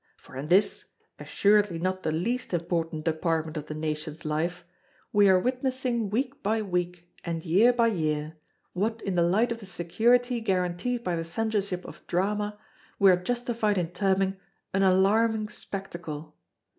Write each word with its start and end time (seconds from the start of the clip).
For 0.17 0.35
in 0.35 0.47
this, 0.47 0.85
assuredly 1.19 1.77
not 1.77 2.01
the 2.01 2.11
least 2.11 2.55
important 2.55 3.05
department 3.05 3.55
of 3.55 3.67
the 3.67 3.75
nation's 3.75 4.25
life, 4.25 4.65
we 5.13 5.29
are 5.29 5.39
witnessing 5.39 6.09
week 6.09 6.41
by 6.41 6.63
week 6.63 7.07
and 7.23 7.45
year 7.45 7.71
by 7.71 7.85
year, 7.89 8.35
what 8.73 9.03
in 9.03 9.13
the 9.13 9.21
light 9.21 9.51
of 9.51 9.59
the 9.59 9.67
security 9.67 10.41
guaranteed 10.41 11.03
by 11.03 11.15
the 11.15 11.23
Censorship 11.23 11.85
of 11.85 12.01
Drama, 12.07 12.57
we 12.97 13.11
are 13.11 13.15
justified 13.23 13.77
in 13.77 13.89
terming 13.89 14.37
an 14.73 14.81
alarming 14.81 15.49
spectacle. 15.49 16.35